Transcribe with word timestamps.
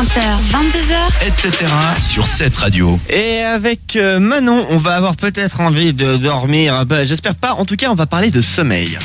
20h, 0.00 0.20
22h, 0.50 1.26
etc. 1.26 1.66
sur 2.08 2.26
cette 2.26 2.56
radio. 2.56 2.98
Et 3.10 3.40
avec 3.42 3.96
euh, 3.96 4.18
Manon, 4.18 4.64
on 4.70 4.78
va 4.78 4.92
avoir 4.96 5.14
peut-être 5.14 5.60
envie 5.60 5.92
de 5.92 6.16
dormir. 6.16 6.86
Bah, 6.86 7.04
J'espère 7.04 7.34
pas. 7.34 7.52
En 7.52 7.66
tout 7.66 7.76
cas, 7.76 7.90
on 7.90 7.94
va 7.94 8.06
parler 8.06 8.30
de 8.30 8.40
sommeil. 8.40 8.98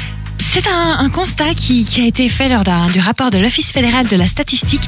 C'est 0.53 0.65
un, 0.67 0.99
un 0.99 1.09
constat 1.09 1.53
qui, 1.53 1.83
qui 1.83 1.99
a 2.01 2.05
été 2.05 2.29
fait 2.29 2.47
lors 2.47 2.63
d'un- 2.63 2.87
du 2.87 3.01
rapport 3.01 3.29
de 3.29 3.37
l'Office 3.37 3.73
fédéral 3.73 4.07
de 4.07 4.15
la 4.15 4.25
statistique 4.25 4.83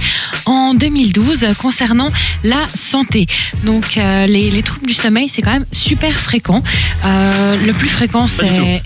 en 0.46 0.74
2012 0.76 1.46
concernant 1.62 2.10
la 2.46 2.66
santé. 2.74 3.28
Donc 3.66 3.98
euh, 3.98 4.28
les, 4.28 4.50
les 4.50 4.64
troubles 4.64 4.88
du 4.88 4.94
sommeil, 4.94 5.28
c'est 5.28 5.42
quand 5.42 5.52
même 5.52 5.66
super 5.74 6.14
fréquent. 6.14 6.64
Euh, 7.04 7.58
le 7.66 7.74
plus 7.74 7.90
fréquent, 7.90 8.28
c'est... 8.30 8.82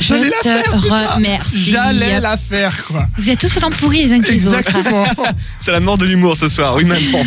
Je 0.00 0.06
J'allais 0.08 0.24
la 0.24 0.30
te 0.30 0.42
faire, 0.42 0.62
putain. 0.82 1.06
remercie. 1.14 1.70
J'allais 1.70 2.20
la 2.20 2.36
faire, 2.36 2.84
quoi. 2.84 3.06
Vous 3.16 3.30
êtes 3.30 3.38
tous 3.40 3.56
autant 3.56 3.70
pourris 3.70 4.02
les 4.04 4.12
uns 4.12 4.20
que 4.20 4.30
les 4.30 4.46
autres. 4.46 4.58
Exactement. 4.58 5.04
C'est 5.60 5.72
la 5.72 5.80
mort 5.80 5.98
de 5.98 6.04
l'humour 6.04 6.36
ce 6.36 6.48
soir. 6.48 6.74
Oui, 6.76 6.84
Manon. 6.84 7.24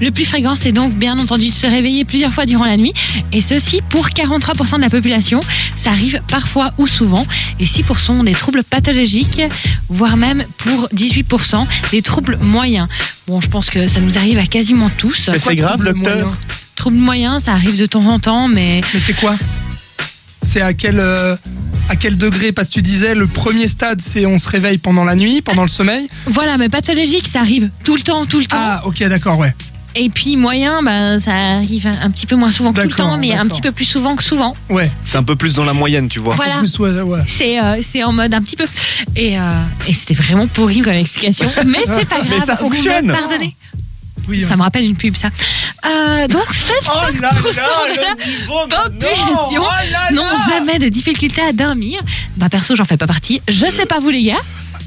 Le 0.00 0.10
plus 0.10 0.24
fréquent, 0.24 0.54
c'est 0.54 0.72
donc 0.72 0.92
bien 0.94 1.18
entendu 1.18 1.48
de 1.48 1.54
se 1.54 1.66
réveiller 1.66 2.04
plusieurs 2.04 2.32
fois 2.32 2.44
durant 2.46 2.64
la 2.64 2.76
nuit. 2.76 2.92
Et 3.32 3.40
ceci 3.40 3.80
pour 3.88 4.08
43% 4.08 4.76
de 4.76 4.80
la 4.82 4.90
population. 4.90 5.40
Ça 5.76 5.90
arrive 5.90 6.20
parfois 6.28 6.72
ou 6.78 6.86
souvent. 6.86 7.24
Et 7.60 7.64
6% 7.64 8.12
ont 8.12 8.24
des 8.24 8.32
troubles 8.32 8.62
pathologiques, 8.64 9.40
voire 9.88 10.16
même 10.16 10.44
pour 10.58 10.88
18% 10.94 11.66
des 11.92 12.02
troubles 12.02 12.38
moyens. 12.40 12.88
Bon, 13.26 13.40
je 13.40 13.48
pense 13.48 13.70
que 13.70 13.88
ça 13.88 14.00
nous 14.00 14.18
arrive 14.18 14.38
à 14.38 14.46
quasiment 14.46 14.90
tous. 14.90 15.28
C'est 15.30 15.38
c'est 15.38 15.56
grave, 15.56 15.82
docteur. 15.82 16.36
Troubles 16.76 16.96
moyens, 16.98 17.44
ça 17.44 17.52
arrive 17.52 17.78
de 17.78 17.86
temps 17.86 18.06
en 18.06 18.18
temps, 18.18 18.48
mais 18.48 18.80
Mais 18.92 19.00
c'est 19.00 19.14
quoi? 19.14 19.36
C'est 20.54 20.60
à 20.60 20.72
quel 20.72 21.00
euh, 21.00 21.34
à 21.88 21.96
quel 21.96 22.16
degré 22.16 22.52
Parce 22.52 22.68
que 22.68 22.74
tu 22.74 22.82
disais 22.82 23.16
le 23.16 23.26
premier 23.26 23.66
stade, 23.66 24.00
c'est 24.00 24.24
on 24.24 24.38
se 24.38 24.48
réveille 24.48 24.78
pendant 24.78 25.02
la 25.02 25.16
nuit, 25.16 25.42
pendant 25.42 25.62
le 25.62 25.68
sommeil. 25.68 26.08
voilà, 26.26 26.58
mais 26.58 26.68
pathologique, 26.68 27.26
ça 27.26 27.40
arrive 27.40 27.70
tout 27.82 27.96
le 27.96 28.02
temps, 28.02 28.24
tout 28.24 28.38
le 28.38 28.44
temps. 28.46 28.56
Ah, 28.60 28.82
ok, 28.84 29.02
d'accord, 29.08 29.36
ouais. 29.36 29.52
Et 29.96 30.08
puis 30.10 30.36
moyen, 30.36 30.80
ben, 30.80 31.18
ça 31.18 31.32
arrive 31.32 31.88
un 31.88 32.08
petit 32.08 32.26
peu 32.26 32.36
moins 32.36 32.52
souvent 32.52 32.72
que 32.72 32.82
tout 32.82 32.88
le 32.88 32.94
temps, 32.94 33.18
mais 33.18 33.32
un 33.32 33.48
petit 33.48 33.60
peu 33.60 33.72
plus 33.72 33.84
souvent 33.84 34.14
que 34.14 34.22
souvent. 34.22 34.54
Ouais. 34.70 34.88
C'est 35.02 35.18
un 35.18 35.24
peu 35.24 35.34
plus 35.34 35.54
dans 35.54 35.64
la 35.64 35.72
moyenne, 35.72 36.08
tu 36.08 36.20
vois. 36.20 36.36
Voilà. 36.36 36.62
Ouais, 36.78 37.00
ouais. 37.00 37.24
C'est 37.26 37.60
euh, 37.60 37.80
c'est 37.82 38.04
en 38.04 38.12
mode 38.12 38.32
un 38.32 38.40
petit 38.40 38.56
peu. 38.56 38.66
Et, 39.16 39.36
euh, 39.36 39.42
et 39.88 39.92
c'était 39.92 40.14
vraiment 40.14 40.46
pourri 40.46 40.82
comme 40.82 40.92
explication. 40.92 41.50
Mais 41.66 41.78
c'est 41.84 42.08
pas 42.08 42.20
grave. 42.24 42.28
Mais 42.30 42.46
ça 42.46 42.54
vous 42.60 42.68
me 42.68 42.74
fonctionne. 42.74 43.08
Pardonnez. 43.08 43.56
Oui, 44.28 44.42
Ça 44.42 44.56
me 44.56 44.62
rappelle 44.62 44.84
une 44.84 44.96
pub, 44.96 45.16
ça. 45.16 45.28
Euh, 45.86 46.26
donc, 46.28 46.44
7 46.52 46.72
Oh 46.86 46.90
là 47.20 47.30
là, 47.30 47.32
de 47.34 49.00
la 49.02 49.08
population. 49.10 49.62
Oh 49.62 50.14
n'ont 50.14 50.36
jamais 50.48 50.78
de 50.78 50.88
difficulté 50.88 51.42
à 51.42 51.52
dormir. 51.52 52.00
Bah, 52.36 52.48
perso, 52.48 52.74
j'en 52.76 52.84
fais 52.84 52.96
pas 52.96 53.06
partie. 53.06 53.40
Je 53.48 53.66
sais 53.70 53.86
pas 53.86 54.00
vous, 54.00 54.10
les 54.10 54.22
gars. 54.22 54.40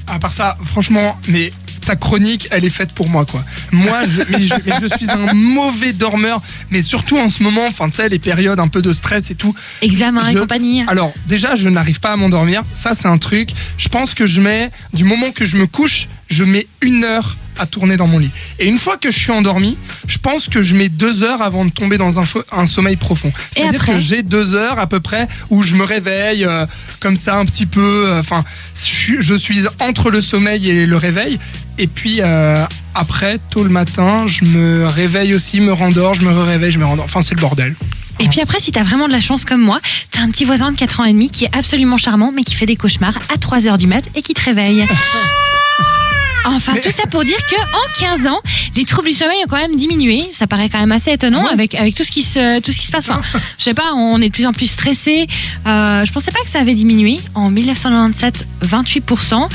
À 0.08 0.20
part 0.20 0.32
ça, 0.34 0.58
franchement, 0.64 1.20
mais 1.28 1.52
ta 1.86 1.96
chronique, 1.96 2.48
elle 2.52 2.66
est 2.66 2.70
faite 2.70 2.92
pour 2.92 3.10
moi, 3.10 3.26
quoi. 3.26 3.44
Moi, 3.72 3.98
je, 4.08 4.22
mais 4.30 4.42
je, 4.46 4.54
mais 4.66 4.74
je 4.82 4.88
suis 4.98 5.10
un 5.10 5.34
mauvais 5.34 5.94
dormeur, 5.94 6.42
mais 6.70 6.82
surtout 6.82 7.18
en 7.18 7.30
ce 7.30 7.42
moment, 7.44 7.66
enfin, 7.68 7.90
tu 7.90 7.98
sais, 7.98 8.10
les 8.10 8.20
périodes 8.20 8.60
un 8.60 8.68
peu 8.68 8.82
de 8.82 8.92
stress 8.92 9.30
et 9.32 9.36
tout. 9.36 9.54
Examen 9.82 10.28
et 10.30 10.34
Je- 10.34 10.40
compagnie. 10.40 10.84
Alors, 10.88 11.14
déjà, 11.28 11.56
je 11.56 11.70
n'arrive 11.70 12.00
pas 12.00 12.12
à 12.12 12.16
m'endormir. 12.18 12.64
Ça, 12.74 12.94
c'est 12.94 13.08
un 13.08 13.18
truc. 13.18 13.52
Je 13.78 13.88
pense 13.90 14.14
que 14.14 14.26
je 14.28 14.42
mets, 14.42 14.70
du 14.94 15.04
moment 15.06 15.32
que 15.32 15.46
je 15.46 15.58
me 15.58 15.68
couche, 15.68 16.08
je 16.30 16.44
mets 16.44 16.68
une 16.82 17.04
heure 17.06 17.38
à 17.60 17.66
tourner 17.66 17.98
dans 17.98 18.08
mon 18.08 18.20
lit. 18.20 18.32
Et 18.60 18.68
une 18.68 18.78
fois 18.78 18.98
que 18.98 19.12
je 19.12 19.18
suis 19.18 19.32
endormi, 19.32 19.78
je 20.08 20.18
pense 20.18 20.48
que 20.48 20.62
je 20.62 20.76
mets 20.76 20.90
deux 20.90 21.24
heures 21.24 21.42
avant 21.42 21.66
de 21.66 21.72
tomber 21.72 21.98
dans 21.98 22.20
un, 22.20 22.66
sommeil 22.68 22.96
profond. 22.96 23.32
C'est-à-dire 23.52 23.86
que 23.86 24.00
j'ai 24.00 24.24
deux 24.24 24.56
heures 24.56 24.80
à 24.80 24.88
peu 24.88 25.00
près 25.00 25.28
où 25.50 25.64
je 25.64 25.76
me 25.76 25.84
réveille 25.84 26.46
euh, 26.46 26.66
comme 27.00 27.16
ça 27.16 27.36
un 27.38 27.46
petit 27.46 27.66
peu. 27.66 28.06
euh, 28.08 28.20
Enfin, 28.20 28.44
je, 28.76 28.82
suis- 28.82 29.18
je 29.22 29.36
suis 29.36 29.66
entre 29.80 30.10
le 30.12 30.22
sommeil 30.22 30.70
et 30.70 30.86
le 30.86 30.98
réveil. 30.98 31.40
Et 31.80 31.88
puis 31.88 32.22
euh, 32.22 32.66
après, 32.96 33.38
tôt 33.52 33.64
le 33.64 33.70
matin, 33.70 34.26
je 34.28 34.46
me 34.46 34.86
réveille 34.88 35.34
aussi, 35.36 35.60
me 35.60 35.74
rendors, 35.74 36.16
je 36.16 36.24
me 36.24 36.32
réveille, 36.32 36.72
je 36.72 36.80
me 36.80 36.86
rendors. 36.86 37.06
Enfin, 37.06 37.22
c'est 37.22 37.36
le 37.36 37.42
bordel. 37.42 37.76
Et 38.20 38.28
puis 38.30 38.42
après, 38.42 38.60
si 38.60 38.72
t'as 38.72 38.82
vraiment 38.82 39.08
de 39.08 39.14
la 39.14 39.22
chance 39.22 39.46
comme 39.46 39.62
moi, 39.62 39.80
t'as 40.10 40.22
un 40.22 40.32
petit 40.32 40.44
voisin 40.44 40.72
de 40.72 40.76
4 40.76 41.02
ans 41.02 41.06
et 41.06 41.14
demi 41.14 41.30
qui 41.30 41.46
est 41.46 41.56
absolument 41.56 42.00
charmant, 42.00 42.32
mais 42.36 42.44
qui 42.44 42.56
fait 42.56 42.66
des 42.66 42.76
cauchemars 42.76 43.20
à 43.32 43.38
3 43.38 43.68
heures 43.68 43.78
du 43.78 43.86
mat 43.86 44.04
et 44.16 44.24
qui 44.24 44.34
te 44.34 44.44
réveille. 44.44 44.84
Enfin, 46.56 46.74
tout 46.82 46.92
ça 46.92 47.08
pour 47.08 47.24
dire 47.24 47.38
que 47.50 47.56
en 47.56 48.16
15 48.18 48.28
ans, 48.28 48.40
les 48.76 48.86
troubles 48.86 49.10
du 49.10 49.14
sommeil 49.14 49.38
ont 49.46 49.50
quand 49.50 49.58
même 49.58 49.76
diminué. 49.76 50.24
Ça 50.34 50.48
paraît 50.48 50.70
quand 50.70 50.80
même 50.80 50.92
assez 50.92 51.12
étonnant 51.12 51.42
Ah 51.44 51.48
ouais 51.48 51.54
avec 51.54 51.76
avec 51.76 51.96
tout 51.96 52.04
ce 52.04 52.12
qui 52.12 52.24
se 52.24 52.60
tout 52.62 52.72
ce 52.72 52.80
qui 52.80 52.86
se 52.88 52.92
passe. 52.92 53.10
Enfin, 53.10 53.22
je 53.58 53.64
sais 53.64 53.74
pas, 53.74 53.94
on 53.94 54.22
est 54.22 54.28
de 54.30 54.34
plus 54.34 54.46
en 54.46 54.54
plus 54.54 54.68
stressé. 54.68 55.28
Euh, 55.66 56.06
je 56.06 56.12
pensais 56.12 56.32
pas 56.32 56.40
que 56.42 56.50
ça 56.50 56.60
avait 56.60 56.74
diminué. 56.76 57.20
En 57.36 57.50
1997, 57.50 58.48
28% 58.66 59.50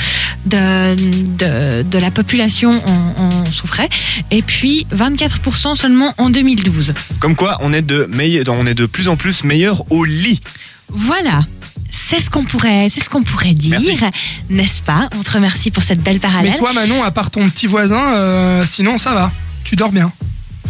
de, 0.46 0.94
de 1.36 1.82
de 1.82 1.98
la 1.98 2.10
population 2.10 2.72
en, 2.86 3.22
en 3.22 3.50
souffrait, 3.50 3.88
et 4.30 4.42
puis 4.42 4.86
24% 4.94 5.76
seulement 5.76 6.14
en 6.18 6.30
2012. 6.30 6.94
Comme 7.20 7.36
quoi, 7.36 7.58
on 7.60 7.72
est 7.72 7.82
de 7.82 8.06
meille- 8.10 8.42
on 8.48 8.66
est 8.66 8.74
de 8.74 8.86
plus 8.86 9.08
en 9.08 9.16
plus 9.16 9.44
meilleur 9.44 9.84
au 9.90 10.04
lit. 10.04 10.40
Voilà. 10.88 11.40
C'est 11.92 12.20
ce 12.20 12.30
qu'on 12.30 12.44
pourrait, 12.44 12.88
c'est 12.88 13.00
ce 13.04 13.08
qu'on 13.10 13.22
pourrait 13.22 13.54
dire, 13.54 13.78
Merci. 13.80 13.98
n'est-ce 14.50 14.82
pas? 14.82 15.08
On 15.16 15.20
te 15.22 15.30
remercie 15.30 15.70
pour 15.70 15.82
cette 15.82 16.02
belle 16.02 16.20
parallèle. 16.20 16.52
Mais 16.52 16.58
toi, 16.58 16.72
Manon, 16.72 17.02
à 17.02 17.10
part 17.10 17.30
ton 17.30 17.48
petit 17.50 17.66
voisin, 17.66 18.14
euh, 18.14 18.64
sinon 18.66 18.96
ça 18.98 19.12
va. 19.14 19.30
Tu 19.64 19.76
dors 19.76 19.92
bien. 19.92 20.10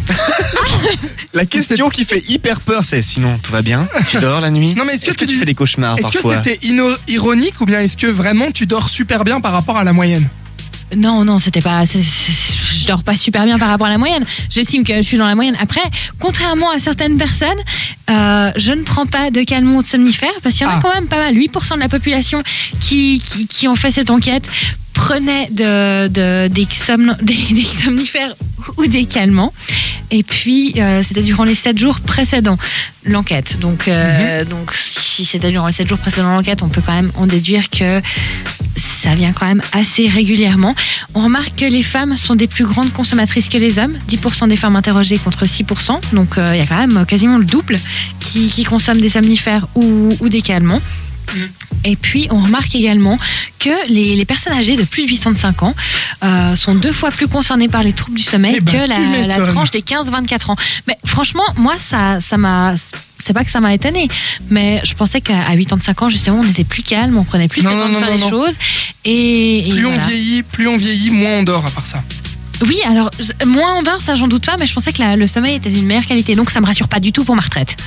La 1.33 1.45
question 1.45 1.89
qui 1.89 2.03
fait 2.05 2.23
hyper 2.29 2.59
peur, 2.59 2.83
c'est 2.85 3.01
sinon 3.01 3.37
tout 3.41 3.51
va 3.51 3.61
bien? 3.61 3.87
Tu 4.09 4.19
dors 4.19 4.41
la 4.41 4.51
nuit? 4.51 4.75
Non, 4.75 4.83
mais 4.85 4.93
est-ce 4.95 5.05
que 5.05 5.11
que 5.11 5.15
tu 5.15 5.25
tu 5.25 5.33
dis- 5.33 5.39
fais 5.39 5.45
des 5.45 5.55
cauchemars 5.55 5.97
Est-ce 5.97 6.09
que 6.11 6.19
c'était 6.21 6.59
ino- 6.67 6.95
ironique 7.07 7.59
ou 7.61 7.65
bien 7.65 7.79
est-ce 7.79 7.97
que 7.97 8.07
vraiment 8.07 8.51
tu 8.51 8.65
dors 8.65 8.89
super 8.89 9.23
bien 9.23 9.39
par 9.41 9.53
rapport 9.53 9.77
à 9.77 9.83
la 9.83 9.93
moyenne? 9.93 10.27
Non, 10.95 11.23
non, 11.25 11.39
c'était 11.39 11.61
pas. 11.61 11.85
c'est- 11.85 12.03
c'est- 12.03 12.33
je 12.83 12.87
dors 12.87 13.03
pas 13.03 13.15
super 13.15 13.45
bien 13.45 13.57
par 13.57 13.69
rapport 13.69 13.87
à 13.87 13.89
la 13.89 13.97
moyenne. 13.97 14.23
J'estime 14.49 14.83
que 14.83 14.95
je 14.95 15.01
suis 15.01 15.17
dans 15.17 15.25
la 15.27 15.35
moyenne. 15.35 15.55
Après, 15.59 15.81
contrairement 16.19 16.69
à 16.71 16.79
certaines 16.79 17.17
personnes, 17.17 17.49
euh, 18.09 18.51
je 18.55 18.71
ne 18.73 18.83
prends 18.83 19.05
pas 19.05 19.31
de 19.31 19.41
calmants 19.43 19.77
ou 19.77 19.81
de 19.81 19.87
somnifères 19.87 20.29
parce 20.43 20.55
qu'il 20.55 20.67
y 20.67 20.69
en 20.69 20.73
a 20.73 20.77
Ah. 20.77 20.79
quand 20.81 20.93
même 20.93 21.07
pas 21.07 21.17
mal. 21.19 21.33
8% 21.35 21.75
de 21.75 21.79
la 21.79 21.89
population 21.89 22.41
qui, 22.79 23.21
qui, 23.25 23.47
qui 23.47 23.67
ont 23.67 23.75
fait 23.75 23.91
cette 23.91 24.09
enquête 24.11 24.47
de, 25.09 26.07
de- 26.07 26.47
des, 26.47 26.65
somn- 26.65 27.17
des, 27.21 27.33
des 27.53 27.63
somnifères 27.63 28.35
ou 28.77 28.87
des 28.87 29.05
calmants. 29.05 29.53
Et 30.11 30.23
puis, 30.23 30.73
euh, 30.77 31.01
c'était 31.03 31.21
durant 31.23 31.43
les 31.43 31.55
7 31.55 31.77
jours 31.77 31.99
précédents 31.99 32.57
l'enquête. 33.05 33.59
Donc, 33.59 33.87
euh, 33.87 34.45
donc, 34.45 34.73
si 34.73 35.25
c'était 35.25 35.51
durant 35.51 35.67
les 35.67 35.73
7 35.73 35.87
jours 35.87 35.97
précédents 35.97 36.33
l'enquête, 36.35 36.61
on 36.63 36.69
peut 36.69 36.81
quand 36.85 36.93
même 36.93 37.11
en 37.15 37.27
déduire 37.27 37.69
que 37.69 38.01
ça 38.75 39.13
vient 39.15 39.33
quand 39.33 39.45
même 39.45 39.61
assez 39.73 40.07
régulièrement. 40.07 40.75
On 41.13 41.21
remarque 41.23 41.55
que 41.57 41.65
les 41.65 41.83
femmes 41.83 42.15
sont 42.15 42.35
des 42.35 42.47
plus 42.47 42.65
grandes 42.65 42.93
consommatrices 42.93 43.49
que 43.49 43.57
les 43.57 43.77
hommes. 43.79 43.97
10% 44.09 44.47
des 44.47 44.55
femmes 44.55 44.75
interrogées 44.77 45.17
contre 45.17 45.45
6%. 45.45 45.99
Donc 46.15 46.37
euh, 46.37 46.51
il 46.55 46.59
y 46.59 46.61
a 46.61 46.65
quand 46.65 46.77
même 46.87 47.05
quasiment 47.05 47.37
le 47.37 47.43
double 47.45 47.79
qui, 48.19 48.47
qui 48.49 48.63
consomment 48.63 49.01
des 49.01 49.09
somnifères 49.09 49.67
ou, 49.75 50.15
ou 50.21 50.29
des 50.29 50.41
calmants. 50.41 50.81
Mhm. 51.35 51.49
Et 51.85 51.95
puis, 51.97 52.27
on 52.31 52.39
remarque 52.39 52.73
également 52.75 53.17
que 53.59 53.69
les, 53.89 54.15
les 54.15 54.25
personnes 54.25 54.53
âgées 54.53 54.77
de 54.77 54.83
plus 54.83 55.03
de 55.05 55.09
805 55.09 55.63
ans 55.63 55.75
euh, 56.23 56.55
sont 56.55 56.75
deux 56.75 56.93
fois 56.93 57.09
plus 57.11 57.27
concernées 57.27 57.67
par 57.67 57.83
les 57.83 57.91
troubles 57.93 58.17
du 58.17 58.23
sommeil 58.23 58.55
Eh 58.57 58.61
ben, 58.61 58.71
que 58.71 59.27
la, 59.27 59.45
tranche 59.45 59.71
des 59.71 59.81
15-24 59.81 60.51
ans. 60.51 60.55
Mais 60.87 60.97
franchement, 61.05 61.43
moi, 61.57 61.75
ça 61.77 62.21
ça 62.21 62.37
m'a... 62.37 62.75
C'est 63.25 63.31
pas 63.33 63.45
que 63.45 63.51
ça 63.51 63.61
m'a 63.61 63.73
étonné, 63.73 64.09
mais 64.49 64.81
je 64.83 64.93
pensais 64.95 65.21
qu'à 65.21 65.45
85 65.55 66.01
ans, 66.01 66.09
justement, 66.09 66.39
on 66.41 66.49
était 66.49 66.65
plus 66.65 66.83
calme, 66.83 67.17
on 67.17 67.23
prenait 67.23 67.47
plus 67.47 67.61
Non, 67.63 67.69
le 67.71 67.77
temps 67.77 67.87
non, 67.87 67.93
de 67.95 67.99
non, 68.01 68.05
faire 68.07 68.17
non. 68.19 68.29
choses. 68.29 68.53
Et, 69.05 69.67
et 69.67 69.71
Plus 69.71 69.85
on 69.85 69.97
vieillit, 69.97 70.43
plus 70.43 70.67
on 70.67 70.75
vieillit, 70.75 71.09
moins 71.09 71.37
on 71.39 71.43
dort 71.43 71.65
à 71.65 71.69
part 71.71 71.85
ça. 71.85 72.03
Oui, 72.67 72.75
alors, 72.85 73.09
moins 73.45 73.75
on 73.77 73.81
dort, 73.83 73.99
ça 74.01 74.15
j'en 74.15 74.27
doute 74.27 74.45
pas, 74.45 74.55
mais 74.59 74.67
je 74.67 74.73
pensais 74.73 74.91
que 74.91 74.99
la- 75.01 75.15
le 75.15 75.25
sommeil 75.27 75.55
était 75.55 75.69
d'une 75.69 75.85
meilleure 75.85 76.05
qualité, 76.05 76.35
donc 76.35 76.49
ça 76.49 76.59
me 76.59 76.65
rassure 76.65 76.87
pas 76.89 76.99
du 76.99 77.11
tout 77.13 77.23
pour 77.23 77.35
ma 77.35 77.41
retraite. 77.41 77.77